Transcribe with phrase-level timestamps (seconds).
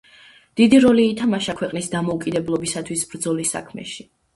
[0.61, 4.13] დიდი როლი ითამაშა ქვეყნის დამოუკიდებლობისათვის ბრძოლის საქმეში.